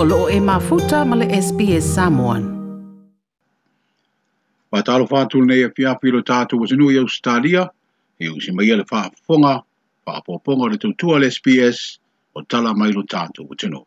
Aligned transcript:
o 0.00 0.04
loo 0.10 0.28
e 0.30 0.38
mafuta 0.50 0.96
ma 1.10 1.16
SPS 1.42 1.84
Samoan. 1.96 2.42
Pa 4.70 4.78
talo 4.88 5.04
fatu 5.12 5.38
nei 5.48 5.62
e 5.66 5.70
fiafi 5.76 6.08
lo 6.14 6.20
tātou 6.30 6.58
wasinu 6.60 6.86
i 6.94 6.98
Australia, 7.02 7.62
e 8.22 8.28
usi 8.30 8.50
mai 8.54 8.70
le 8.78 8.84
whaafonga, 8.90 9.54
whaapoponga 10.06 10.66
le 10.70 10.78
tautua 10.82 11.18
le 11.18 11.28
SPS 11.36 11.78
o 12.38 12.42
tala 12.50 12.72
mai 12.78 12.92
lo 12.94 13.02
tātou 13.14 13.48
wasinu. 13.50 13.80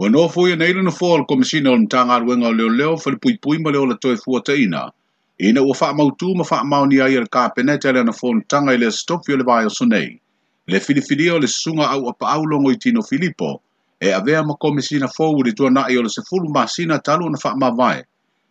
Ua 0.00 0.10
nofu 0.12 0.44
i 0.52 0.56
neila 0.60 0.82
na 0.84 0.90
fōal 0.92 1.24
komisina 1.26 1.72
o 1.72 1.78
na 1.80 2.46
o 2.48 2.52
leo 2.58 2.68
leo 2.80 2.94
pui 3.22 3.38
pui 3.38 3.56
ma 3.64 3.70
leo 3.70 3.86
la 3.86 3.96
toi 3.96 4.16
fuataina. 4.16 4.92
Ina 5.38 5.62
ua 5.62 5.74
wha 5.80 5.94
mautu 5.94 6.34
ma 6.36 6.44
wha 6.44 6.64
mauni 6.64 7.00
ai 7.00 7.16
ka 7.24 7.28
kāpeneta 7.48 7.94
le 7.94 8.04
na 8.04 8.12
fōal 8.12 8.44
tanga 8.48 8.74
i 8.76 8.80
stofio 9.00 9.36
le 9.36 9.44
le 10.68 10.78
filifili 10.80 11.26
le 11.40 11.46
sunga 11.46 11.86
au 11.92 12.08
apa 12.10 12.26
au 12.34 12.44
longo 12.44 12.70
i 12.70 12.76
tino 12.78 13.02
filipo, 13.02 13.62
e 14.00 14.12
avea 14.12 14.42
ma 14.42 14.54
komisina 14.54 15.06
fōu 15.06 15.42
le 15.44 15.52
tua 15.52 15.70
nai 15.70 15.96
o 15.96 16.02
le 16.02 16.08
se 16.10 16.22
fulu 16.28 16.48
masina 16.54 16.98
talu 17.06 17.30
na 17.30 17.38
wha 17.42 17.56
mawae, 17.56 18.04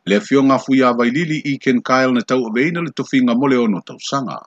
le 0.06 0.20
fionga 0.22 0.58
fuia 0.60 0.94
vai 0.98 1.10
lili 1.10 1.38
i 1.46 1.58
Ken 1.58 1.82
Kyle 1.82 2.12
na 2.14 2.22
tau 2.22 2.48
aveina 2.50 2.82
le 2.82 2.90
tofinga 2.92 3.36
mole 3.36 3.56
ono 3.56 3.82
tau 3.82 4.00
sanga. 4.00 4.40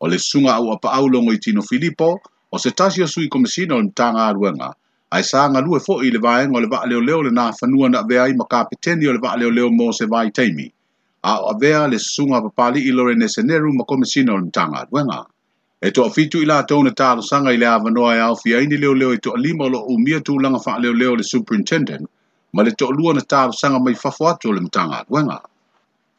O 0.00 0.08
le 0.08 0.18
sunga 0.18 0.54
au 0.54 0.72
apa 0.72 0.88
au 0.88 1.08
longo 1.08 1.32
i 1.32 1.38
tino 1.38 1.62
filipo, 1.62 2.18
o 2.52 2.58
se 2.58 2.70
tasio 2.70 3.06
sui 3.06 3.28
komisina 3.28 3.74
o 3.74 3.78
le 3.82 3.90
mtanga 3.92 4.24
aruenga, 4.26 4.72
ai 5.10 5.22
sanga 5.24 5.60
lue 5.60 5.78
fōi 5.84 6.10
le 6.12 6.18
vai 6.18 6.48
nga 6.48 6.60
le 6.60 6.68
vaa 6.72 6.86
leo 6.86 7.00
leo 7.00 7.22
le 7.22 7.30
nā 7.30 7.52
fanua 7.52 7.88
na 7.88 7.98
avea 8.00 8.28
i 8.32 8.34
maka 8.34 8.64
peteni 8.64 9.06
o 9.06 9.12
le 9.12 9.18
vaa 9.20 9.36
leo 9.36 9.50
leo 9.50 9.68
mo 9.70 9.92
se 9.92 10.06
vai 10.06 10.30
teimi, 10.32 10.72
a 11.22 11.32
avea 11.52 11.86
le 11.88 11.98
sunga 11.98 12.40
papali 12.40 12.80
i 12.80 12.90
lore 12.90 13.14
neseneru 13.14 13.72
ma 13.76 13.84
komisina 13.84 14.32
o 14.32 14.36
le 14.40 14.46
mtanga 14.48 14.78
aruenga. 14.86 15.26
E 15.80 15.90
to 15.92 16.02
fitu 16.10 16.42
ila 16.42 16.64
to 16.66 16.82
na 16.82 16.90
talo 16.90 17.22
sanga 17.22 17.50
ila 17.54 17.78
va 17.78 17.90
no 17.90 18.02
e 18.10 18.18
au 18.18 18.34
fiaini 18.34 18.76
leo 18.80 18.94
leo 19.00 19.16
to 19.16 19.32
lima 19.36 19.64
lo 19.68 19.78
tu 20.26 20.34
langa 20.44 20.58
fa 20.64 20.78
leo 20.82 20.92
leo 20.92 21.14
le 21.14 21.22
superintendent 21.22 22.04
ma 22.52 22.62
le 22.64 22.72
to 22.72 22.88
lua 22.90 23.14
na 23.14 23.20
talo 23.20 23.52
sanga 23.54 23.78
mai 23.78 23.94
fa 23.94 24.10
fa 24.10 24.34
to 24.40 24.52
le 24.52 24.60
mtanga 24.60 25.04
wenga 25.08 25.38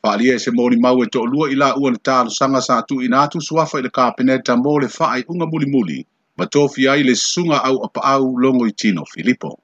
Whaalia 0.02 0.36
e 0.36 0.39
se 0.39 0.52
ni 0.52 0.78
mau 0.80 1.03
e 1.03 1.08
to 1.08 1.23
lua 1.25 1.52
ila 1.52 1.75
ua 1.78 1.92
na 1.92 1.98
talo 1.98 2.30
sanga 2.30 2.61
sa 2.61 2.81
tu 2.88 3.02
ina 3.02 3.28
tu 3.28 3.39
suafa 3.42 3.83
fa 3.92 4.22
le 4.31 4.38
ta 4.39 4.56
mo 4.56 4.78
le 4.80 4.88
fa 4.88 5.06
ai 5.11 5.23
unga 5.28 5.45
muli 5.45 5.66
muli 5.73 6.05
ma 6.38 6.45
tofi 6.45 6.88
ai 6.88 7.03
le 7.03 7.16
sunga 7.16 7.59
au 7.64 7.83
apa 7.83 8.00
au 8.14 8.38
longo 8.39 8.66
i 8.66 8.72
tino 8.72 9.03
Filipo. 9.03 9.59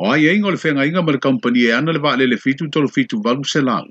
O 0.00 0.10
ai 0.10 0.26
eingo 0.26 0.50
le 0.50 0.58
whenga 0.58 0.82
inga 0.82 1.00
ma 1.02 1.12
le 1.12 1.60
e 1.62 1.72
ana 1.72 1.92
le 1.92 2.00
va 2.00 2.16
le 2.16 2.26
le 2.26 2.36
fitu 2.36 2.66
le 2.66 2.88
fitu 2.88 3.22
valu 3.22 3.44
selang 3.46 3.86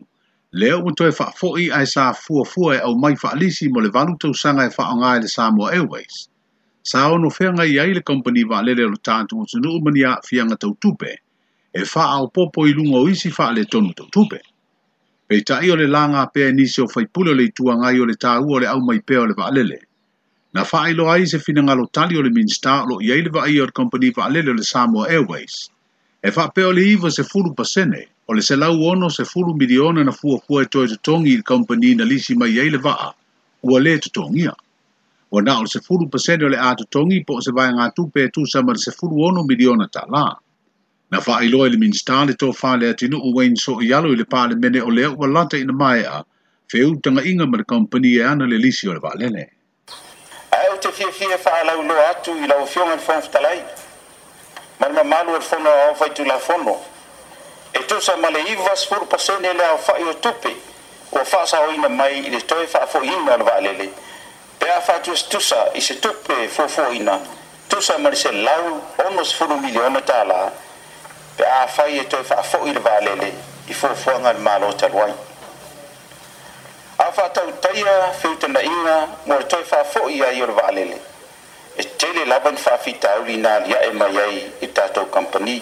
Leo 0.57 0.79
o 0.87 0.91
to 0.95 1.03
e 1.05 1.11
fa 1.11 1.25
fo 1.35 1.49
ai 1.59 1.83
sa 1.85 2.13
fu 2.13 2.43
fu 2.47 2.69
e 2.73 2.79
o 2.81 2.95
mai 2.95 3.13
fa 3.19 3.33
lisi 3.35 3.67
mo 3.69 3.81
le 3.83 3.89
valu 3.89 4.15
to 4.17 4.31
sanga 4.33 4.63
e 4.63 4.71
fa 4.71 4.85
nga 4.95 5.19
le 5.19 5.27
sa 5.35 5.51
airways 5.77 6.15
sa 6.91 7.11
o 7.11 7.17
no 7.19 7.29
fenga 7.37 7.65
i 7.67 7.75
ai 7.77 7.91
company 8.09 8.43
va 8.51 8.61
le 8.63 8.71
lo 8.73 8.95
tanto 9.03 9.35
mo 9.35 9.43
tsunu 9.49 9.69
o 9.75 9.79
mania 9.83 10.11
fia 10.27 10.43
nga 10.47 10.55
to 10.63 10.69
tupe 10.83 11.11
e 11.75 11.81
fa 11.83 12.03
au 12.15 12.31
popo 12.35 12.63
i 12.67 12.71
lungo 12.71 13.03
o 13.03 13.07
isi 13.11 13.29
fa 13.37 13.51
le 13.55 13.63
tonu 13.73 13.91
to 13.97 14.03
tupe 14.15 14.39
pe 15.27 15.35
ta 15.47 15.59
i 15.59 15.67
o 15.75 15.75
le 15.75 15.87
langa 15.95 16.23
pe 16.33 16.47
ni 16.55 16.65
se 16.73 16.79
o 16.81 16.87
fai 16.93 17.05
pulo 17.13 17.31
le 17.35 17.51
tua 17.57 17.73
nga 17.79 17.89
o 18.01 18.05
le 18.07 18.15
ta 18.23 18.31
u 18.39 18.55
o 18.55 18.59
le 18.63 18.67
au 18.71 18.79
mai 18.87 18.99
pe 19.07 19.15
o 19.19 19.25
le 19.27 19.35
va 19.39 19.51
le 19.51 19.67
na 20.55 20.63
fa 20.69 20.87
ai 20.87 20.95
lo 20.95 21.11
ai 21.11 21.27
se 21.31 21.35
fina 21.45 21.61
nga 21.67 21.75
tali 21.95 22.15
o 22.15 22.23
le 22.23 22.31
minsta 22.31 22.85
lo 22.89 22.95
i 23.03 23.11
ai 23.11 23.21
le 23.27 23.31
i 23.51 23.59
o 23.59 23.67
le 23.67 23.73
company 23.79 24.09
va 24.17 24.31
le 24.33 24.39
le 24.47 24.53
le 24.55 24.63
sa 24.71 24.87
airways 25.15 25.53
e 26.25 26.29
fa 26.35 26.43
pe 26.55 26.61
o 26.63 26.71
le 26.77 26.81
iva 26.95 27.09
se 27.17 27.23
fulu 27.31 27.51
pasene 27.59 28.03
O 28.27 28.33
le 28.33 28.41
se 28.41 28.55
ono 28.55 29.07
se 29.09 29.23
fulu 29.23 29.53
miliona 29.53 30.03
na 30.03 30.11
fua 30.11 30.39
kua 30.39 30.63
e 30.63 30.65
toi 30.65 30.87
te 30.87 30.95
tongi 31.01 31.31
i 31.37 31.95
na 31.95 32.03
lisi 32.03 32.33
mai 32.35 32.57
ei 32.57 32.71
le 32.71 32.77
vaa, 32.79 33.13
ua 33.61 33.79
le 33.79 33.99
te 33.99 34.09
tongia. 34.09 34.51
O 35.31 35.39
na 35.41 35.59
o 35.59 35.61
le 35.61 35.67
se 35.67 35.79
fulu 35.79 36.09
pasene 36.09 36.43
o 36.45 36.49
le 36.49 36.57
a 36.57 36.73
te 36.75 36.85
tongi 36.89 37.23
po 37.23 37.37
se 37.41 37.51
vai 37.51 37.69
ngā 37.69 37.85
tupe 37.93 38.17
e 38.25 38.29
tu 38.33 38.43
sama 38.47 38.73
le 38.73 38.79
se 38.79 38.91
fulu 38.91 39.25
ono 39.29 39.43
miliona 39.45 39.85
ta 39.93 40.05
la. 40.09 40.35
Na 41.11 41.19
faa 41.21 41.43
e 41.45 41.49
le 41.49 41.77
minsta 41.77 42.25
le 42.25 42.33
tō 42.33 42.49
faa 42.51 42.77
le 42.77 42.89
atinu 42.89 43.19
u 43.21 43.29
wain 43.35 43.55
so 43.55 43.77
i 43.79 43.93
alo 43.93 44.09
i 44.09 44.15
le 44.17 44.23
pā 44.25 44.49
le 44.49 44.55
mene 44.57 44.81
o 44.81 44.89
le 44.89 45.05
ua 45.05 45.27
lata 45.29 45.55
ina 45.57 45.71
mai 45.71 46.01
a, 46.03 46.25
feu 46.67 46.95
utanga 46.97 47.21
inga 47.23 47.45
ma 47.45 47.57
le 47.57 47.63
kompani 47.63 48.17
e 48.17 48.23
ana 48.25 48.47
le 48.49 48.57
lisi 48.57 48.89
o 48.89 48.93
le 48.93 48.99
vaa 48.99 49.13
lele. 49.13 49.51
Au 50.51 50.77
te 50.81 50.89
fia 50.91 51.11
fia 51.13 51.37
faa 51.37 51.61
lau 51.63 51.85
lo 51.85 51.93
atu 52.09 52.31
i 52.41 52.47
lau 52.49 52.65
fionga 52.65 52.97
fong 52.97 53.05
fonfitalai. 53.21 53.61
malma 54.81 55.03
malu 55.05 55.37
e 55.37 55.41
fono 55.41 55.69
au 55.69 55.93
faitu 55.95 56.25
la 56.25 56.39
fono. 56.39 56.94
tusa 57.87 58.17
ma 58.17 58.29
le 58.29 58.41
iva 58.51 58.75
sefulu 58.75 59.05
pasene 59.07 59.53
le 59.53 59.63
aofaʻi 59.63 60.07
o 60.09 60.13
tupe 60.13 60.51
ua 61.11 61.23
faasaoina 61.25 61.89
mai 61.89 62.19
i 62.27 62.29
le 62.29 62.41
toe 62.41 62.65
faafoʻiina 62.73 63.33
o 63.33 63.37
le 63.37 63.43
vaalele 63.49 63.89
pe 64.59 64.69
a 64.71 64.99
tusa 65.29 65.69
i 65.73 65.81
se 65.81 65.95
tupe 65.99 66.47
fuafuaina 66.49 67.19
tusa 67.69 67.97
ma 67.97 68.09
le 68.09 68.15
selau 68.15 68.81
ono 69.07 69.23
sefulu 69.25 69.57
miliona 69.57 69.99
tālā 70.01 70.41
pe 71.37 71.43
a 71.45 71.67
fai 71.67 71.99
e 71.99 72.03
toe 72.03 72.23
faafoʻi 72.23 72.69
i 72.69 72.73
le 72.73 72.79
vaalele 72.89 73.33
i 73.67 73.73
fuafuaga 73.73 74.33
le 74.33 74.39
malo 74.39 74.73
talu 74.73 74.99
ai 75.03 75.13
a 76.97 77.11
faatautaia 77.11 77.95
feutanaʻiga 78.21 78.97
mo 79.25 79.37
le 79.37 79.45
toe 79.45 79.63
faafoʻi 79.71 80.23
ai 80.25 80.41
o 80.41 80.45
le 80.47 80.53
vaalele 80.61 80.97
e 81.77 81.83
tele 81.83 82.25
lava 82.25 82.51
ni 82.51 82.57
faafitauli 82.57 83.37
na 83.37 83.59
aliaʻe 83.59 83.93
mai 83.93 84.17
ai 84.17 84.45
i 84.61 84.67
tatou 84.67 85.05
kampani 85.05 85.61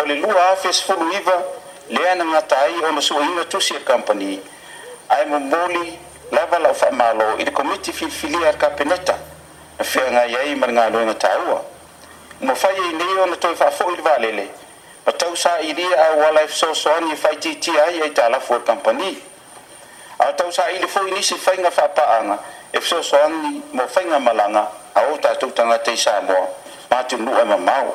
o 0.00 0.04
le 0.06 0.14
lua 0.16 0.50
afesefulu 0.50 1.12
iva 1.14 1.42
lea 1.88 2.14
na 2.14 2.24
gata 2.24 2.56
ai 2.62 2.82
ona 2.84 3.00
suaina 3.00 3.44
tusi 3.44 3.74
e 3.74 3.80
kampani 3.80 4.40
ae 5.08 5.24
momoli 5.26 5.98
lava 6.32 6.58
la'o 6.62 6.74
faamālō 6.74 7.28
i 7.40 7.44
le 7.44 7.50
komiti 7.50 7.92
filifilia 7.92 8.48
a 8.48 8.52
le 8.52 8.58
kapeneta 8.58 9.16
na 9.78 9.84
feagai 9.84 10.36
ai 10.36 10.54
ma 10.54 10.66
le 10.66 10.72
galuiga 10.72 11.14
tāua 11.14 11.60
umafai 12.40 12.74
ai 12.74 12.92
nei 12.92 13.14
ona 13.24 13.36
toe 13.36 13.54
fa 13.54 13.68
afoʻi 13.70 13.92
i 13.92 13.96
le 13.96 14.02
valele 14.02 14.46
ma 15.06 15.12
tau 15.12 15.36
sailia 15.36 16.04
auala 16.08 16.40
e 16.42 16.48
fesoasoani 16.48 17.12
e 17.12 17.16
faitiitia 17.16 17.84
ai 17.84 18.00
ai 18.02 18.10
talafo 18.10 18.54
e 18.56 18.60
kampani 18.60 19.18
ao 20.18 20.32
tau 20.32 20.48
saʻili 20.48 20.86
foʻi 20.94 21.10
nisi 21.12 21.34
faiga 21.34 21.70
fa 21.70 21.84
apaaga 21.84 22.38
e 22.72 22.80
fesoasoani 22.80 23.62
mo 23.72 23.88
faiga 23.88 24.18
malaga 24.20 24.68
a 24.94 25.00
o 25.12 25.16
tatou 25.18 25.50
tagata 25.52 25.90
i 25.92 25.96
sa 25.96 26.20
moa 26.20 26.46
matunuu 26.90 27.40
e 27.40 27.44
mamau 27.44 27.94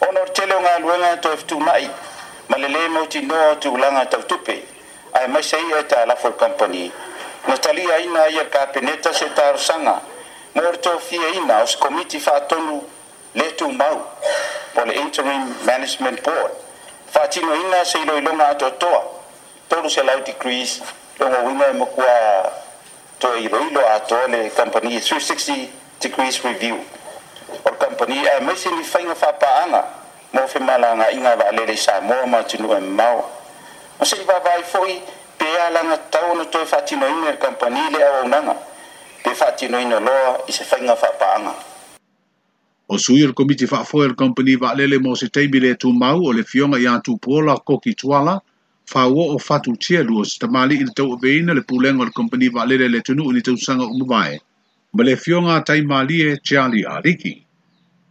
ona 0.00 0.20
o 0.22 0.28
teleoga 0.28 0.74
aluega 0.76 1.12
toeftumaʻi 1.24 1.88
ma 2.48 2.56
lelē 2.60 2.88
motinoa 2.94 3.46
o 3.52 3.54
tulaga 3.60 4.04
tautupe 4.10 4.56
ae 5.14 5.26
maisa 5.28 5.58
ia 5.68 5.78
e 5.80 5.84
talafo 5.88 6.32
company 6.32 6.90
na 7.48 7.56
taliaina 7.56 8.28
ia 8.28 8.44
kapeneta 8.44 9.14
se 9.14 9.28
tarosaga 9.34 10.00
mo 10.54 10.62
o 10.62 10.70
le 10.70 10.76
tofiaina 10.76 11.62
o 11.62 11.66
se 11.66 11.78
komiti 11.80 12.20
faatonu 12.20 12.82
le 13.34 13.50
tumau 13.56 13.96
po 14.74 14.84
le 14.84 14.94
interim 15.00 15.54
management 15.64 16.22
board 16.22 16.52
faatinoina 17.14 17.84
se 17.84 17.98
iloiloga 18.02 18.48
atoatoa 18.48 19.02
tolu 19.68 19.90
se 19.90 20.02
degrees 20.24 20.80
logo 21.18 21.36
uiga 21.48 21.68
e 21.70 21.72
makua 21.72 22.52
toe 23.18 23.40
iloilo 23.42 23.80
atoa 23.88 24.28
le 24.28 24.50
company 24.50 25.00
360 25.00 25.68
degrees 26.00 26.42
review 26.44 26.76
o 27.66 27.70
kampani 27.80 28.18
ae 28.30 28.40
maise 28.46 28.70
lifaiga 28.78 29.14
faapaaga 29.22 29.80
mo 30.34 30.42
fe 30.52 30.58
malagaʻiga 30.68 31.32
vaalele 31.40 31.74
samoa 31.84 32.24
matunuu 32.32 32.72
e 32.78 32.80
mamao 32.86 33.20
ma 33.98 34.04
seʻi 34.10 34.24
vavai 34.30 34.62
foʻi 34.72 34.94
pea 35.38 35.64
laga 35.74 35.96
tatau 36.02 36.32
ona 36.32 36.44
toe 36.52 36.64
faatinoina 36.72 37.26
i 37.26 37.30
le 37.30 37.36
kampani 37.44 37.80
le 37.92 38.00
auaunaga 38.08 38.54
pe 39.24 39.30
faatinoina 39.40 39.96
loa 40.06 40.30
i 40.48 40.52
se 40.58 40.64
faiga 40.70 40.94
faapaaga 41.02 41.52
o 42.92 42.98
sui 42.98 43.22
o 43.24 43.26
le 43.26 43.32
komiti 43.32 43.66
faafoe 43.66 44.04
o 44.04 44.08
le 44.08 44.14
kompani 44.14 44.56
vaalele 44.62 44.98
mo 44.98 45.14
se 45.16 45.28
taimi 45.28 45.60
le 45.60 45.74
tumau 45.82 46.18
o 46.28 46.32
le 46.32 46.42
fioga 46.42 46.78
iā 46.78 47.00
tupuola 47.06 47.54
koki 47.64 47.94
tuala 47.94 48.40
o 49.06 49.38
fatu 49.38 49.72
lua 50.08 50.24
se 50.24 50.36
tamāli'i 50.42 50.84
le 50.86 50.92
tauaveina 50.94 51.54
le 51.54 51.60
pulega 51.60 52.02
o 52.02 52.04
le 52.04 52.10
kompani 52.10 52.48
vaalele 52.48 52.88
le 52.88 53.00
tunuu 53.00 53.30
i 53.30 53.34
ni 53.34 53.42
tausaga 53.42 53.84
ma 54.96 55.02
le 55.04 55.14
fionga 55.16 55.60
tai 55.62 55.82
malie 55.84 56.40
Charlie 56.40 56.84
Ariki. 56.88 57.44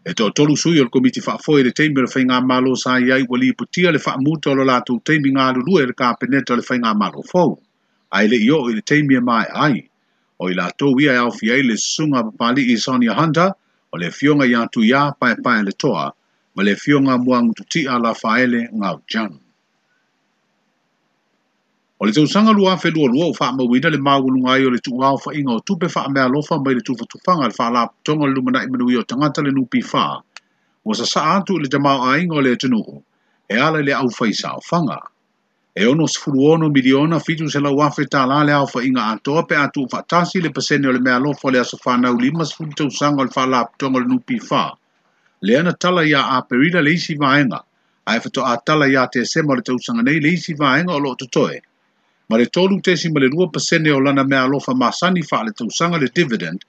E 0.05 0.13
tō 0.13 0.29
tolu 0.37 0.55
sui 0.55 0.77
al 0.79 0.89
komiti 0.93 1.19
whaafoe 1.25 1.63
le 1.65 1.71
teimi 1.73 2.01
le 2.05 2.09
whainga 2.13 2.37
malo 2.45 2.75
sa 2.77 2.99
iai 3.01 3.25
wali 3.27 3.49
putia 3.57 3.89
le 3.91 3.97
whaamuta 3.97 4.53
o 4.53 4.65
lātou 4.69 4.99
teimi 5.01 5.31
ngā 5.33 5.47
lulu 5.57 5.79
e 5.81 5.85
le 5.89 5.95
ka 5.97 6.11
peneta 6.21 6.53
le 6.55 6.61
whainga 6.67 6.91
malo 6.93 7.23
fau. 7.25 7.55
Ai 8.13 8.27
le 8.29 8.37
io 8.37 8.59
i 8.69 8.75
le 8.77 8.83
teimi 8.85 9.17
e 9.17 9.19
mai 9.25 9.47
ai. 9.49 9.81
O 10.37 10.51
i 10.51 10.53
lātou 10.53 10.99
ia 11.01 11.15
e 11.17 11.23
au 11.23 11.31
fiei 11.33 11.65
le 11.65 11.77
sunga 11.81 12.21
papali 12.21 12.67
i 12.69 12.77
Sonia 12.77 13.17
Hunter 13.17 13.49
o 13.89 13.97
le 13.97 14.11
fionga 14.13 14.45
iatu 14.45 14.85
ia 14.85 15.07
pae 15.17 15.41
pae 15.41 15.65
le 15.65 15.73
toa 15.73 16.05
ma 16.53 16.63
le 16.63 16.75
fionga 16.75 17.17
muangututia 17.17 17.97
la 17.97 18.13
faele 18.13 18.61
ngau 18.77 19.01
janu. 19.09 19.41
O 22.05 22.07
le 22.07 22.13
tau 22.13 22.27
sanga 22.29 22.51
lua 22.53 22.73
fe 22.77 22.89
lua 22.95 23.07
lua 23.09 23.27
ufa 23.33 23.47
ma 23.51 23.63
wina 23.69 23.89
le 23.89 23.97
mawa 23.97 24.21
ngai 24.33 24.59
ayo 24.61 24.69
le 24.69 24.77
tuwa 24.85 25.07
ufa 25.17 25.29
inga 25.33 25.51
o 25.57 25.59
tupe 25.67 25.87
fa 25.89 26.01
mea 26.13 26.27
lofa 26.27 26.55
mai 26.63 26.75
le 26.77 26.81
tufa 26.87 27.03
tufanga 27.11 27.47
le 27.49 27.53
fa 27.59 27.69
la 27.75 27.89
tonga 28.05 28.27
luma 28.29 28.51
na 28.51 28.59
imanui 28.63 28.93
o 28.97 29.01
tangata 29.01 29.41
le 29.41 29.49
nupi 29.51 29.81
fa. 29.81 30.21
O 30.85 30.93
sa 30.93 31.03
sa 31.05 31.21
antu 31.35 31.57
le 31.57 31.65
jamao 31.65 32.05
a 32.05 32.21
inga 32.21 32.35
o 32.37 32.41
le 32.45 32.55
tunu 32.61 32.77
o 32.77 33.01
e 33.49 33.55
ala 33.57 33.81
le 33.81 33.93
au 33.93 34.09
faisa 34.11 34.41
sa 34.41 34.57
ufanga. 34.61 34.99
E 35.73 35.85
ono 35.87 36.05
sifuru 36.05 36.45
ono 36.53 36.69
miliona 36.69 37.17
fitu 37.19 37.49
se 37.49 37.59
la 37.59 37.71
wafe 37.73 38.05
ta 38.05 38.27
la 38.27 38.43
le 38.43 38.53
au 38.53 38.67
fa 38.67 38.85
inga 38.85 39.01
a 39.09 39.17
toa 39.17 39.41
pe 39.49 39.55
atu 39.57 39.89
ufa 39.89 40.05
tasi 40.05 40.37
le 40.45 40.51
pasene 40.53 40.85
o 40.87 40.91
le 40.93 40.99
mea 41.01 41.17
lofa 41.17 41.49
le 41.49 41.59
aso 41.59 41.77
fa 41.81 41.97
na 41.97 42.13
ulima 42.13 42.45
sifuru 42.45 42.69
tau 42.77 42.89
sanga 42.91 43.23
le 43.23 43.31
fa 43.33 43.47
la 43.49 43.65
tonga 43.81 43.99
le 43.99 44.05
nupi 44.05 44.37
fa. 44.37 44.77
Le 45.41 45.57
ana 45.57 45.73
tala 45.73 46.05
ya 46.05 46.21
a 46.37 46.41
perila 46.45 46.81
le 46.85 46.93
isi 46.93 47.15
vaenga. 47.17 47.63
Ai 48.05 48.19
fa 48.19 48.29
to 48.29 48.43
a 48.45 48.53
tala 48.61 48.85
ya 48.93 49.07
te 49.07 49.25
sema 49.25 49.55
le 49.55 49.63
tau 49.65 49.79
sanga 49.81 50.03
nei 50.03 50.19
le 50.21 50.29
isi 50.37 50.53
vaenga 50.53 50.93
o 50.93 50.99
lo 50.99 51.15
to 51.15 51.25
ma 52.29 52.37
le 52.37 52.45
tolu 52.47 52.79
tesi 52.81 53.11
ma 53.11 53.19
le 53.19 53.27
2% 53.29 53.49
pasene 53.51 53.91
o 53.93 53.99
lana 53.99 54.23
mea 54.23 54.43
alofa 54.43 54.73
masani 54.73 55.21
faa 55.21 55.43
le 55.43 55.51
tausanga 55.51 55.97
le 55.97 56.07
dividend, 56.13 56.65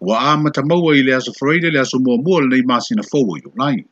wa 0.00 0.18
a 0.20 0.36
matamaua 0.36 0.94
i 0.96 1.02
le 1.02 1.14
aso 1.16 1.32
freire 1.32 1.70
le 1.70 1.80
aso 1.80 1.98
mua 1.98 2.16
mua 2.18 2.42
le 2.42 2.48
nei 2.48 2.80
sina 2.80 3.02
fowa 3.02 3.38
i 3.38 3.42
online. 3.48 3.84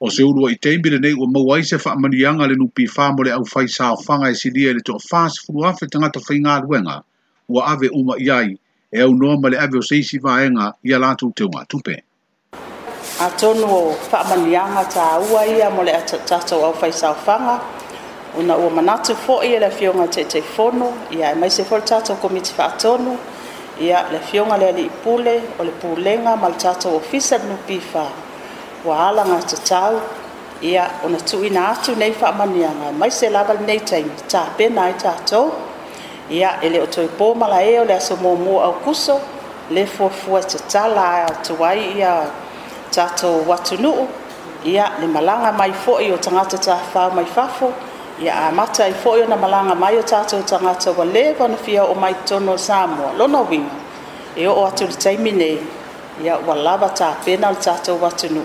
O 0.00 0.08
se 0.10 0.22
urua 0.22 0.52
i 0.52 0.56
teimbi 0.56 0.90
le 0.90 0.98
nei 0.98 1.12
ua 1.12 1.26
maua 1.26 1.58
i 1.58 1.64
se 1.64 1.78
faa 1.78 1.96
manianga 1.96 2.46
le 2.46 2.54
nupi 2.54 2.86
faa 2.86 3.12
mo 3.12 3.22
le 3.22 3.30
au 3.32 3.44
fai 3.44 3.68
saa 3.68 3.96
fanga 3.96 4.30
e 4.30 4.50
dia 4.50 4.72
le 4.74 4.80
toa 4.80 4.98
faa 4.98 5.28
se 5.28 5.40
furu 5.44 5.64
afe 5.66 5.86
tangata 5.90 6.20
fai 6.20 6.38
ngā 6.38 6.62
ruenga, 6.62 7.02
ua 7.48 7.66
ave 7.66 7.90
uma 7.92 8.14
i 8.18 8.30
ai, 8.30 8.54
e 8.92 9.00
au 9.02 9.12
noa 9.14 9.38
ma 9.40 9.48
le 9.48 9.56
ave 9.58 9.78
o 9.78 9.82
seisi 9.82 10.18
vaenga 10.18 10.72
i 10.84 10.94
alatu 10.94 11.32
te 11.34 11.44
unga 11.44 11.64
tupe. 11.66 12.04
Atono 13.20 13.92
faa 14.08 14.24
manianga 14.30 14.84
ta 14.86 15.18
ua 15.20 15.44
ia 15.44 15.68
mo 15.70 15.82
le 15.82 15.92
atatata 15.98 16.54
au 16.56 16.72
fai 16.72 16.92
saa 16.92 17.12
una 18.38 18.54
ua 18.56 18.70
manatu 18.70 19.14
foʻi 19.26 19.56
e 19.56 19.58
le 19.58 19.66
afioga 19.68 20.04
teʻeteʻifono 20.06 20.92
ia 21.10 21.30
e 21.30 21.34
maise 21.34 21.64
foi 21.64 21.78
le 21.78 21.84
tatou 21.86 22.16
komiti 22.16 22.52
faatonu 22.54 23.16
ia 23.80 24.04
le 24.12 24.18
afioga 24.18 24.56
le 24.58 24.66
alii 24.68 24.90
pule 25.04 25.34
o 25.58 25.64
le 25.64 25.70
pulega 25.80 26.36
ma 26.36 26.48
le 26.48 26.54
tatou 26.54 26.96
ofisa 26.96 27.38
le 27.38 27.44
nupifa 27.50 28.04
ua 28.84 29.08
ala 29.08 29.24
gatatau 29.24 30.00
ia 30.62 30.86
ona 31.04 31.18
tuuina 31.18 31.68
atu 31.72 31.94
nei 31.96 32.12
faamaniaga 32.12 32.90
e 32.90 32.92
maise 32.92 33.28
lava 33.30 33.54
lenei 33.54 33.78
taimi 33.80 34.10
tapena 34.28 34.82
ai 34.82 34.94
tatou 35.02 35.50
ia 36.30 36.50
e 36.62 36.68
lē 36.70 36.82
o 36.82 36.86
toe 36.86 37.08
pō 37.18 37.34
malae 37.34 37.78
o 37.80 37.84
le 37.84 37.94
aso 37.94 38.16
muamua 38.16 38.64
aukuso 38.64 39.20
le 39.70 39.86
fuafua 39.86 40.40
tatala 40.42 41.26
atu 41.26 41.64
ai 41.64 41.96
ia 41.98 42.14
tatou 42.94 43.52
atunuu 43.52 44.06
ia 44.64 44.92
le 45.00 45.06
malaga 45.06 45.52
mai 45.52 45.72
foʻi 45.86 46.12
o 46.14 46.16
tagata 46.16 46.58
tafau 46.58 47.10
mai 47.10 47.24
fafo 47.34 47.72
ia 48.20 48.28
a 48.34 48.50
matai 48.52 48.92
foʻi 49.04 49.28
na 49.28 49.36
malanga 49.36 49.74
mai 49.80 49.96
o 49.96 50.02
tatou 50.12 50.42
tagata 50.50 50.90
le 50.96 51.04
lē 51.14 51.22
vanafia 51.38 51.80
o 51.88 51.94
mai 51.94 52.14
tono 52.28 52.54
samoa 52.56 53.10
lona 53.18 53.38
uiga 53.50 53.72
e 54.36 54.44
o 54.46 54.64
atu 54.66 54.84
le 54.90 54.96
taimi 55.04 55.32
nei 55.32 55.56
ia 56.24 56.34
ua 56.46 56.54
lava 56.54 56.88
tapena 56.88 57.46
o 57.48 57.50
le 57.52 57.58
tatou 57.66 57.98
atunuu 58.08 58.44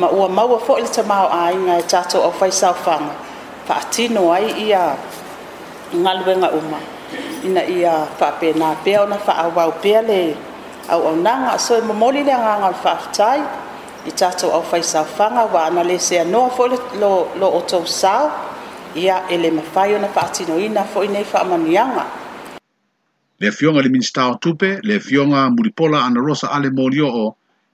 ma 0.00 0.06
ua 0.18 0.28
maua 0.28 0.58
foʻi 0.66 0.80
le 0.82 0.88
tamao 0.96 1.28
aiga 1.44 1.72
e 1.78 1.82
tatou 1.92 2.22
aufaisaofaga 2.26 3.12
faatino 3.68 4.32
ai 4.36 4.46
ia 4.66 4.82
galuega 6.04 6.48
uma 6.60 6.80
ina 7.44 7.62
ia 7.64 7.92
faapena 8.18 8.74
pea 8.84 9.00
ona 9.02 9.16
faaauau 9.26 9.72
pea 9.82 10.02
le 10.02 10.34
auaunaga 10.88 11.50
aso 11.56 11.74
e 11.76 11.80
momoli 11.88 12.20
le 12.26 12.32
agaga 12.32 12.66
o 12.68 12.72
le 12.74 12.78
faafetai 12.84 13.40
i 14.10 14.10
tatou 14.20 14.50
aufaisaofaga 14.58 15.40
ua 15.54 15.60
ana 15.68 15.82
lesea 15.90 16.24
noa 16.24 16.48
foʻi 16.56 16.76
lo 17.40 17.46
outou 17.56 17.86
sao 17.86 18.24
ia 18.96 19.26
ele 19.28 19.42
le 19.42 19.50
mafai 19.50 19.90
ona 19.94 20.08
faatinoina 20.14 20.80
foʻi 20.92 21.08
nei 21.14 21.24
faamanuiaga 21.32 22.04
le 23.40 23.46
afioga 23.52 23.80
le 23.84 23.88
minista 23.88 24.22
o 24.30 24.34
tupe 24.44 24.70
le 24.88 24.94
afioga 24.96 25.50
mulipola 25.56 25.98
ana 26.06 26.20
rosa 26.20 26.46
ale 26.56 26.70
molioo 26.70 27.26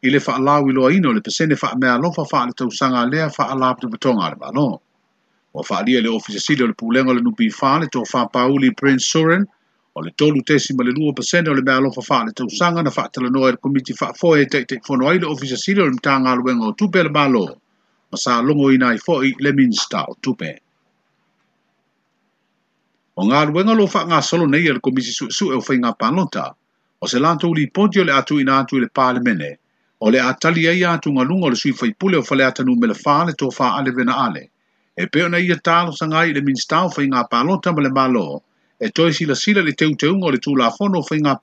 i 0.07 0.11
le 0.11 0.19
faalau 0.27 0.63
iloaina 0.71 1.09
o 1.09 1.13
le 1.13 1.21
pesene 1.21 1.55
faamea 1.63 1.93
alofa 1.95 2.25
faaletausaga 2.33 2.99
a 3.05 3.11
lea 3.13 3.29
faalaputuputoga 3.37 4.23
a 4.27 4.31
le 4.33 4.37
malo 4.45 4.69
ua 5.55 5.63
faaalia 5.69 6.01
le 6.01 6.09
ofisesili 6.19 6.63
o 6.65 6.69
le 6.73 6.77
pulega 6.81 7.11
o 7.11 7.15
le 7.19 7.23
nupifā 7.27 7.73
le 7.81 7.87
tofā 7.95 8.23
pauli 8.35 8.71
prince 8.81 9.05
soren 9.13 9.45
o 9.97 10.01
le 10.07 10.11
tolu 10.17 10.41
tesi 10.49 10.71
ma 10.77 10.83
le 10.89 10.93
lua 10.99 11.13
pesene 11.19 11.49
o 11.53 11.55
le 11.55 11.61
mea 11.69 11.85
faaletausaga 12.11 12.81
na 12.83 12.89
faatalanoa 12.99 13.45
i 13.45 13.49
e 13.49 13.53
le 13.53 13.59
komiti 13.65 13.93
faafoe 14.01 14.41
e 14.43 14.49
taʻitaʻifono 14.53 15.05
ai 15.11 15.19
le 15.21 15.27
ofisesili 15.35 15.81
o 15.83 15.87
le 15.91 15.95
matagaluega 16.01 16.65
o 16.71 16.73
tupe 16.73 16.99
a 17.01 17.05
le 17.05 17.13
malo 17.19 17.45
ma 18.11 18.17
sa 18.25 18.41
logoina 18.43 18.87
ai 18.91 19.01
foʻi 19.07 19.29
le 19.45 19.51
minista 19.53 20.05
o 20.09 20.17
tupe 20.25 20.53
o 23.21 23.25
ngā 23.29 23.41
ruenga 23.49 23.75
lo 23.79 23.85
wha 23.93 24.01
ngā 24.11 24.19
solo 24.27 24.45
nei 24.51 24.67
e 24.71 24.75
le 24.77 24.81
komisi 24.87 25.11
su 25.15 25.27
su 25.39 25.49
e 25.53 25.57
o 25.59 25.63
whai 25.65 25.77
ngā 25.81 25.91
panota, 26.03 26.45
o 27.05 27.09
se 27.13 27.21
lanto 27.25 27.51
uli 27.53 27.67
ponti 27.79 28.01
o 28.01 28.05
le 28.09 28.15
atu 28.17 28.39
ina 28.45 28.61
atu 28.65 28.79
i 28.79 28.85
le 28.85 28.89
pāle 28.99 29.21
mene, 29.27 29.51
o 30.07 30.13
le 30.15 30.23
atali 30.29 30.65
ai 30.71 30.81
atu 30.93 31.13
ngā 31.13 31.27
lunga 31.29 31.51
o 31.51 31.53
le 31.53 31.59
sui 31.63 31.75
whai 31.81 31.91
pule 32.01 32.17
o 32.17 32.25
whale 32.29 32.47
atanu 32.49 32.79
me 32.81 32.91
le 32.93 32.97
whāle 33.03 33.35
tō 33.43 33.51
wha 33.59 33.71
ale 33.83 33.93
vena 33.99 34.17
ale, 34.27 34.45
e 34.97 35.07
peo 35.13 35.29
na 35.29 35.41
ia 35.49 35.59
e 35.61 35.65
tālo 35.69 35.93
sa 35.99 36.09
ngai 36.13 36.33
le 36.39 36.45
minsta 36.49 36.81
o 36.87 36.93
whai 36.97 37.11
ngā 37.13 37.25
panota 37.35 37.75
ma 37.77 37.85
le 37.87 37.93
malo, 38.01 38.27
e 38.81 38.89
toi 38.89 39.13
sila 39.13 39.37
sila 39.37 39.65
le 39.69 39.77
teu 39.83 39.93
teunga 40.05 40.31
o 40.31 40.37
le 40.37 40.41
tūla 40.47 40.71
fono 40.79 41.05
o 41.05 41.07
whai 41.11 41.21
ngā 41.27 41.37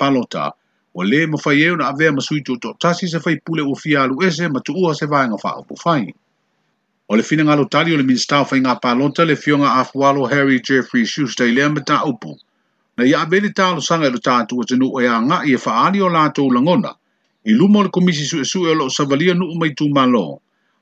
o 0.98 1.04
le 1.06 1.26
ma 1.30 1.38
whai 1.46 1.58
eo 1.62 1.76
na 1.78 1.92
avea 1.94 2.10
ma 2.12 2.22
sui 2.26 2.42
tō 2.42 2.58
tasi 2.82 3.06
se 3.08 3.22
whai 3.26 3.38
pule 3.46 3.62
o 3.62 3.76
fia 3.76 4.02
alu 4.08 4.18
ese 4.26 4.50
ma 4.50 4.60
tuua 4.66 4.96
se 4.98 5.06
vāinga 5.06 5.38
wha 5.46 5.60
o 5.62 5.62
pu 5.62 5.76
whai. 5.86 6.10
O 7.10 7.16
le 7.16 7.24
fina 7.24 7.44
ngalo 7.44 7.64
tali 7.74 7.94
o 7.94 7.98
le 8.00 8.04
minister 8.08 8.44
fai 8.50 8.58
ngā 8.64 8.72
pālota 8.86 9.26
le 9.28 9.36
fionga 9.42 9.68
a 9.82 9.84
fualo 9.90 10.26
Harry 10.32 10.56
Jeffrey 10.70 11.06
Shuster 11.12 11.48
i 11.48 11.54
lea 11.56 11.68
mata 11.76 12.00
upo. 12.10 12.34
Na 12.98 13.06
ia 13.08 13.22
abele 13.22 13.52
tālo 13.60 13.84
sanga 13.86 14.10
ilo 14.12 14.20
tātu 14.26 14.58
o 14.60 14.66
tenu 14.72 14.90
o 14.98 15.00
ea 15.06 15.14
i 15.48 15.54
e 15.56 15.60
whaali 15.66 16.02
o 16.04 16.10
lato 16.16 16.44
u 16.44 16.50
langona. 16.58 16.92
I 17.48 17.56
lumo 17.62 17.84
le 17.86 17.92
komisi 17.98 18.26
su 18.28 18.42
esu 18.44 18.66
e 18.68 18.76
lo 18.76 18.90
savalia 18.98 19.38
nu 19.40 19.48
umai 19.56 19.72
tū 19.84 19.88
malo. 20.00 20.42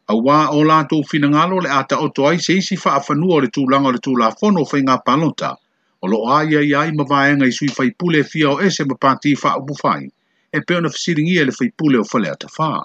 A 0.10 0.16
wā 0.18 0.40
o 0.58 0.64
lato 0.72 0.98
u 0.98 1.04
fina 1.12 1.30
ngalo 1.36 1.62
le 1.62 1.70
ata 1.78 2.02
o 2.02 2.10
ai 2.30 2.40
se 2.42 2.58
isi 2.58 2.76
wha 2.86 2.96
afanu 2.98 3.30
o 3.30 3.40
le 3.46 3.54
tū 3.60 3.70
langa 3.70 3.94
o 3.94 3.94
le 3.98 4.02
tū 4.08 4.18
la 4.18 4.32
fono 4.32 4.66
fai 4.66 4.82
inga 4.82 4.98
pālota. 5.06 5.54
O 6.02 6.08
lo 6.08 6.26
ai 6.40 6.58
ai 6.64 6.74
ai 6.74 6.90
ma 6.98 7.04
vāe 7.06 7.38
ngai 7.38 7.52
sui 7.54 7.68
fai 7.68 7.94
e 7.94 8.24
fia 8.24 8.50
o 8.50 8.58
ese 8.66 8.84
ma 8.84 8.96
pāti 8.98 9.38
i 9.38 9.38
wha 9.44 9.60
upu 9.62 9.78
fai. 9.78 10.10
E 10.52 10.60
peona 10.66 10.90
fisiringi 10.90 11.38
e 11.38 11.46
le 11.46 11.52
fai 11.52 11.70
o 12.00 12.04
fale 12.04 12.30
ata 12.32 12.48
faa 12.48 12.82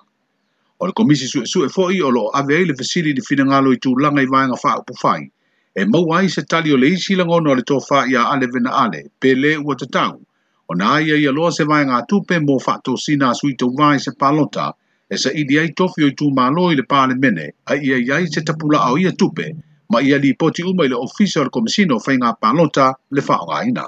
o 0.83 0.87
le 0.89 0.93
komisi 1.01 1.27
sue 1.33 1.47
sue 1.53 1.69
foi 1.77 2.01
o 2.01 2.09
lo 2.17 2.23
ave 2.39 2.57
ai 2.57 2.65
le 2.65 2.75
fesili 2.81 3.13
di 3.15 3.23
fina 3.29 3.45
ngalo 3.45 3.73
i 3.73 3.79
tu 3.85 3.91
langa 4.03 4.23
i 4.27 4.31
vaenga 4.33 4.57
wha 4.63 4.73
upu 4.81 4.95
fai. 5.03 5.23
E 5.81 5.85
mau 5.85 6.09
ai 6.17 6.29
se 6.29 6.43
tali 6.51 6.73
o 6.73 6.77
le 6.77 6.89
isi 6.97 7.15
la 7.15 7.25
ngono 7.25 7.55
le 7.55 7.63
tofa 7.71 8.05
i 8.11 8.17
a 8.21 8.23
ale 8.33 8.47
vena 8.53 8.73
ale, 8.85 9.01
pe 9.21 9.35
le 9.35 9.57
ua 9.57 9.75
te 9.77 9.87
tau. 9.97 10.17
O 10.71 10.75
na 10.75 10.99
ia 10.99 11.17
ia 11.17 11.31
loa 11.33 11.51
se 11.53 11.65
vaenga 11.65 11.97
atupe 12.01 12.39
mo 12.41 12.57
wha 12.67 12.81
to 12.85 12.97
sina 12.97 13.35
sui 13.35 13.55
tau 13.61 13.69
vae 13.77 13.99
se 14.01 14.11
palota, 14.21 14.73
e 15.13 15.17
sa 15.17 15.29
i 15.31 15.45
di 15.45 15.59
ai 15.59 15.73
tofio 15.77 16.07
i 16.09 16.15
tu 16.17 16.31
malo 16.33 16.71
i 16.73 16.77
le 16.81 16.85
pale 16.89 17.15
mene, 17.15 17.47
a 17.71 17.77
ia 17.77 17.97
ia 18.01 18.19
i 18.25 18.27
se 18.33 18.41
tapula 18.43 18.81
au 18.89 18.97
ia 18.97 19.13
tupe, 19.13 19.53
ma 19.93 20.01
ia 20.01 20.17
li 20.19 20.33
poti 20.35 20.63
umai 20.63 20.89
le 20.89 20.97
ofisa 20.97 21.41
o 21.41 21.45
le 21.45 21.51
komisino 21.53 21.99
fai 22.01 22.17
ngā 22.17 22.33
palota 22.41 22.95
le 23.11 23.21
wha 23.21 23.37
o 23.45 23.53
aina. 23.53 23.85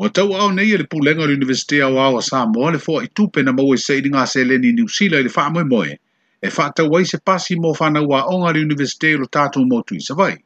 O 0.00 0.08
tau 0.08 0.32
au 0.40 0.50
nei 0.54 0.70
e 0.74 0.76
le 0.78 0.84
pulenga 0.86 1.26
le 1.26 1.34
universitea 1.34 1.88
o 1.90 1.96
au 1.98 2.16
a 2.18 2.22
Samoa 2.22 2.70
le 2.72 2.78
fōa 2.78 3.00
i 3.04 3.08
tupe 3.08 3.40
tūpena 3.42 3.54
mau 3.56 3.72
i 3.74 3.78
seiri 3.84 4.10
ngā 4.14 4.22
sele 4.32 4.58
ni 4.64 4.68
New 4.76 4.86
Zealand 4.96 5.26
le 5.26 5.30
wha 5.36 5.46
moe 5.54 5.64
moe, 5.72 5.96
e 6.46 6.50
wha 6.56 6.66
tau 6.78 6.94
ai 6.98 7.06
se 7.12 7.18
pasi 7.30 7.56
mō 7.64 7.72
whanau 7.80 8.14
a 8.14 8.20
onga 8.34 8.52
le 8.56 8.62
universitea 8.68 9.18
lo 9.22 9.26
tātou 9.38 9.66
motu 9.72 9.96
i 9.98 10.04
savai. 10.08 10.36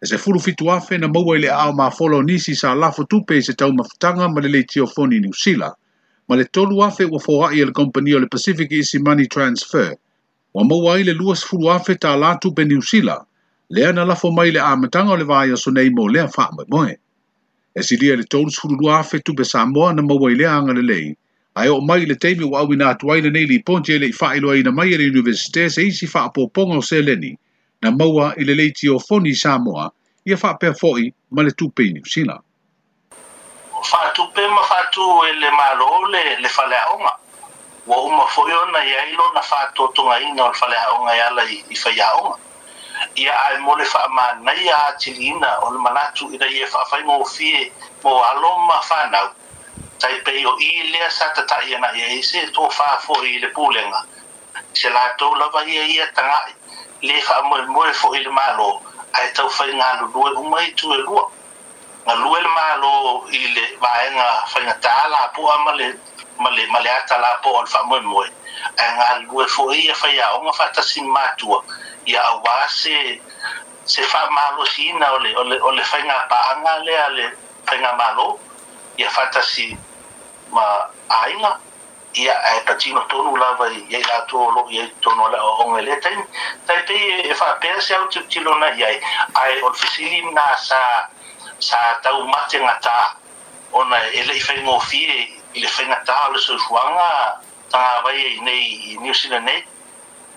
E 0.00 0.08
se 0.12 0.16
furu 0.22 0.40
fitu 0.46 0.70
afe 0.76 0.96
na 1.02 1.10
maua 1.16 1.36
i 1.36 1.42
le 1.44 1.50
ao 1.56 1.76
mā 1.82 1.90
folo 1.98 2.22
nisi 2.30 2.54
sa 2.62 2.72
lafo 2.74 3.04
tupe 3.12 3.36
i 3.36 3.42
se 3.48 3.52
tau 3.60 3.76
mafutanga 3.76 4.30
ma 4.36 4.40
le 4.40 4.48
le 4.54 4.64
tiofoni 4.72 5.20
New 5.26 5.36
Zealand, 5.42 5.76
ma 6.28 6.40
le 6.40 6.48
tolu 6.48 6.80
afe 6.88 7.04
ua 7.12 7.20
fōa 7.26 7.52
i 7.52 7.60
e 7.60 7.68
le 7.68 7.76
kompani 7.80 8.16
o 8.16 8.22
le 8.24 8.28
Pacific 8.36 8.72
Easy 8.72 8.98
Money 9.08 9.28
Transfer, 9.36 9.92
wa 10.54 10.64
maua 10.64 10.96
i 10.96 11.04
le 11.04 11.12
luas 11.20 11.44
furu 11.50 11.68
afe 11.76 12.00
tā 12.06 12.16
lātu 12.24 12.54
pe 12.56 12.64
New 12.72 12.80
Zealand, 12.80 13.28
lea 13.68 13.92
na 13.92 14.08
lafo 14.14 14.32
mai 14.32 14.48
le 14.56 14.64
āmatanga 14.64 15.12
o 15.12 15.20
le 15.24 15.28
vāia 15.34 15.60
sunei 15.66 15.92
mō 16.00 16.08
lea 16.16 16.24
wha 16.32 16.48
moe 16.56 16.68
moe. 16.76 16.96
e 17.74 17.82
si 17.82 17.96
lia 17.96 18.12
e 18.14 18.16
le 18.16 18.24
tolu 18.24 18.50
sulu 18.50 18.76
lua 18.76 18.98
afe 19.00 19.20
tu 19.24 19.34
pe 19.34 19.44
Samoa 19.44 19.92
na 19.94 20.02
maua 20.02 20.30
i 20.30 20.34
lea 20.36 20.52
angale 20.52 20.82
lei. 20.82 21.16
Ai 21.56 21.68
o 21.68 21.80
mai 21.80 22.04
le 22.06 22.14
teimi 22.14 22.44
wa 22.44 22.60
awi 22.60 22.76
na 22.76 22.88
atuai 22.94 23.20
le 23.24 23.30
neili 23.30 23.62
ponti 23.64 23.92
ele 23.94 24.06
i 24.08 24.12
whaelo 24.12 24.50
ai 24.52 24.62
na 24.62 24.70
mai 24.70 24.92
ele 24.92 25.08
universite 25.08 25.68
se 25.70 25.82
isi 25.86 26.06
wha 26.06 26.24
apoponga 26.28 26.76
o 26.76 26.80
se 26.82 27.02
leni 27.02 27.38
na 27.82 27.90
maua 27.90 28.34
i 28.36 28.44
le 28.44 28.54
leiti 28.54 28.88
o 28.88 28.98
foni 28.98 29.30
i 29.30 29.34
Samoa 29.34 29.90
i 30.24 30.32
a 30.32 30.36
wha 30.36 30.54
pea 30.54 30.72
fhoi 30.74 31.12
ma 31.30 31.42
le 31.42 31.50
tupe 31.50 31.80
i 31.82 31.92
New 31.92 32.04
Zealand. 32.04 32.40
tupe 34.14 34.40
ma 34.54 34.62
wha 34.68 34.78
tu 34.92 35.00
e 35.28 35.32
le 35.40 35.50
maro 35.60 35.90
le 36.12 36.22
le 36.44 36.48
whale 36.56 36.76
aonga. 36.84 37.14
Wa 37.88 37.96
uma 38.06 38.24
fhoi 38.32 38.52
ona 38.52 38.78
i 38.84 38.92
ailo 39.00 39.26
na 39.34 39.40
wha 39.40 39.60
tuatunga 39.74 40.16
inga 40.26 40.44
o 40.44 40.52
le 40.52 40.58
whale 40.60 40.76
aonga 40.88 41.10
i 41.10 41.20
ala 41.28 41.42
i 41.52 41.56
whai 41.84 41.98
aonga 42.10 42.51
ia 43.14 43.34
ae 43.48 43.58
mole 43.58 43.84
faamanai 43.84 44.68
a 44.70 44.78
atiliina 44.86 45.50
o 45.66 45.70
le 45.72 45.78
manatu 45.78 46.30
ina 46.34 46.46
ia 46.46 46.66
faafai 46.66 47.02
mo 47.04 47.24
fie 47.24 47.72
mo 48.04 48.22
alo 48.24 48.58
ma 48.58 48.80
fanau 48.80 49.28
taipei 49.98 50.46
o 50.46 50.56
i 50.58 50.82
lea 50.92 51.10
sa 51.10 51.28
tataʻi 51.34 51.74
ana 51.76 51.90
ia 51.96 52.06
i 52.16 52.22
se 52.22 52.46
tofāfoʻi 52.56 53.26
i 53.26 53.38
le 53.38 53.48
pulega 53.48 54.04
se 54.72 54.90
latou 54.90 55.34
lava 55.34 55.64
ia 55.64 55.84
ia 55.84 56.06
tagaʻi 56.06 56.52
lē 57.08 57.22
faamoemoe 57.22 57.92
foʻi 57.92 58.16
i 58.18 58.22
le 58.24 58.30
malo 58.30 58.82
ae 59.18 59.32
taufai 59.32 59.72
galulue 59.78 60.34
uma 60.40 60.60
i 60.62 60.72
tuelua 60.74 61.30
galue 62.06 62.40
le 62.40 62.48
malo 62.48 63.24
i 63.30 63.46
le 63.54 63.76
vaega 63.80 64.44
faigatā 64.48 65.08
lapoa 65.08 65.58
ma 65.64 65.72
le 66.80 66.90
ata 66.92 67.18
lapoa 67.18 67.58
o 67.58 67.62
le 67.62 67.68
faamoemoe 67.68 68.28
ae 68.76 68.96
galulue 68.96 69.46
foʻi 69.46 69.84
ia 69.84 69.94
faiaoga 69.94 70.52
faatasi 70.52 71.02
matua 71.02 71.64
ia 72.06 72.22
auā 72.22 72.68
se 72.68 73.20
se 73.84 74.02
faamalosiina 74.02 75.06
o 75.12 75.18
le 75.18 75.36
o 75.36 75.42
le 75.42 75.60
o 75.60 75.70
le 75.70 75.82
faiga 75.84 76.26
paaga 76.28 76.78
lea 76.84 77.08
le 77.08 77.32
faiga 77.66 77.92
malo 77.96 78.38
ia 78.98 79.10
faatasi 79.10 79.76
ma 80.50 80.64
aiga 81.08 81.58
ia 82.14 82.34
ae 82.34 82.60
patino 82.66 83.00
tonu 83.08 83.36
lava 83.36 83.68
iai 83.68 84.02
latou 84.02 84.50
loo 84.50 84.68
iai 84.70 84.88
tono 85.00 85.28
le 85.28 85.38
aooga 85.38 85.80
lea 85.82 85.96
te 86.00 86.10
taipei 86.66 87.30
e 87.30 87.34
faapea 87.34 87.76
e 87.76 87.80
se 87.82 87.94
au 87.94 88.08
ia 88.78 88.88
e, 88.90 89.02
ai 89.34 89.60
o 89.62 89.68
le 89.68 89.74
fesili 89.78 90.22
na 90.34 90.56
sa 90.56 91.08
sa 91.58 91.76
tau 92.02 92.24
mate 92.26 92.58
ta 92.82 93.16
ona 93.72 93.96
e 94.12 94.22
leʻi 94.22 94.40
faigofie 94.40 95.40
i 95.54 95.60
le 95.60 95.68
faigatā 95.68 96.28
o 96.28 96.32
le 96.32 96.38
soifuaga 96.38 97.38
tagāwai 97.70 98.16
ai 98.16 98.36
e 98.36 98.40
nei 98.40 98.92
i 98.92 98.98
new 99.00 99.14
zealand 99.14 99.44
nei 99.46 99.64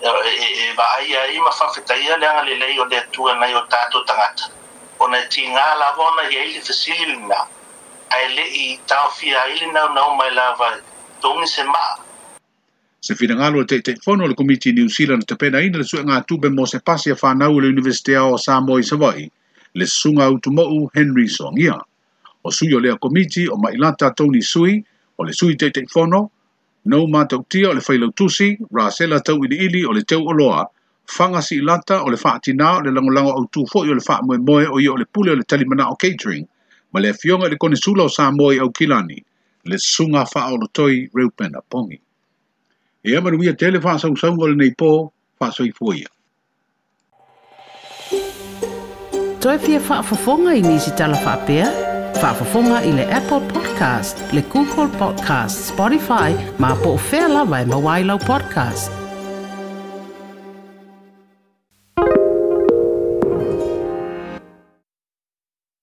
E, 0.02 0.08
e 0.08 0.72
e 0.72 0.74
ba 0.76 0.84
ai 1.00 1.40
ma 1.40 1.52
faafetaia 1.52 2.18
leaga 2.18 2.44
lelei 2.44 2.78
o 2.80 2.84
le 2.86 2.98
atua 3.00 3.36
nai 3.40 3.54
o 3.56 3.62
tatou 3.66 4.04
tagata 4.04 4.52
ona 5.00 5.18
e 5.24 5.28
tigā 5.32 5.68
lava 5.80 6.04
ona 6.04 6.28
i 6.30 6.36
ai 6.36 6.48
le 6.52 6.60
i 6.60 7.06
lenā 7.16 7.40
ae 8.12 8.28
leʻi 8.36 8.66
taofia 8.92 9.40
ai 9.44 9.56
lenaunau 9.56 10.12
mai 10.20 10.32
lava 10.36 10.68
togi 11.22 11.48
se 11.48 11.64
maa 11.64 11.96
se 13.02 13.16
finagalo 13.16 13.64
le 13.64 13.68
taʻitaʻifono 13.72 14.24
o 14.24 14.28
le 14.28 14.36
komiti 14.36 14.74
new 14.76 14.90
zealand 14.90 15.24
tapenaina 15.26 15.80
le 15.80 16.38
be 16.42 16.50
mo 16.50 16.66
se 16.66 16.80
pasia 16.80 17.16
fa 17.16 17.32
na 17.34 17.48
o 17.48 17.60
le 17.60 17.68
universite 17.72 18.18
o 18.20 18.36
samoa 18.38 18.80
i 18.84 18.84
savaʻi 18.84 19.32
le 19.80 19.86
sunga 19.88 20.28
susuga 20.28 20.34
utumoʻu 20.36 20.92
henry 20.94 21.28
songia 21.30 21.80
o 22.44 22.52
sui 22.52 22.74
o 22.76 22.80
lea 22.80 23.00
komiti 23.00 23.48
o 23.48 23.56
maʻilata 23.56 24.12
tony 24.14 24.42
sui 24.42 24.84
o 25.18 25.24
le 25.24 25.32
sui 25.34 25.56
te 25.56 25.72
taʻitaʻifono 25.72 26.35
no 26.86 27.08
mata 27.08 27.36
utia 27.38 27.70
ole 27.70 27.76
le 27.80 27.86
whailau 27.88 28.12
tusi, 28.12 28.58
ra 28.72 28.90
sela 28.92 29.20
tau 29.20 29.44
ili 29.46 29.56
ili 29.58 29.86
o 29.86 29.94
teo 30.02 30.22
oloa, 30.26 30.66
fanga 31.06 31.42
si 31.42 31.60
lata 31.62 32.02
o 32.04 32.08
le 32.10 32.18
wha 32.24 32.36
atina 32.36 32.78
o 32.78 32.82
le 32.82 32.92
langolango 32.92 33.32
au 33.32 33.46
tūfo 33.54 33.86
i 33.86 33.90
o 33.90 33.94
le 33.96 34.02
wha 34.08 34.20
moe 34.22 34.38
moe 34.38 34.66
o 34.68 34.80
i 34.80 34.88
ole 34.88 35.00
le 35.00 35.06
pule 35.06 35.32
o 35.32 35.36
talimana 35.44 35.90
o 35.90 35.96
catering, 35.96 36.48
ma 36.94 37.00
le 37.00 37.14
fionga 37.14 37.50
le 37.50 37.58
kone 37.58 37.76
sula 37.76 38.04
o 38.04 38.08
sā 38.08 38.32
moe 38.32 38.60
au 38.60 38.70
kilani, 38.70 39.24
le 39.66 39.78
sunga 39.78 40.24
wha 40.26 40.52
o 40.54 40.58
le 40.58 40.68
toi 40.74 41.10
reupena 41.14 41.62
pongi. 41.70 42.00
E 43.04 43.18
amaruia 43.18 43.54
tele 43.54 43.78
wha 43.80 43.98
sa 44.00 44.08
usangu 44.10 44.44
o 44.44 44.48
le 44.48 44.56
neipo, 44.56 45.12
wha 45.40 45.52
sa 45.52 45.64
i 45.66 45.72
fuia. 45.72 46.08
Toi 49.42 49.58
fia 49.60 49.82
wha 49.90 50.04
fofonga 50.04 50.54
i 50.58 50.62
nisi 50.62 50.92
tala 50.98 51.18
wha 51.26 51.38
pēr? 51.50 51.85
Fafafonga 52.20 52.82
i 52.84 52.92
le 52.94 53.06
Apple 53.10 53.42
Podcast, 53.54 54.20
le 54.32 54.42
Google 54.48 54.88
Podcast, 54.98 55.72
Spotify, 55.72 56.32
ma 56.58 56.74
po 56.76 56.98
fela 56.98 57.44
vai 57.46 57.66
mawailo 57.66 58.18
podcast. 58.18 59.05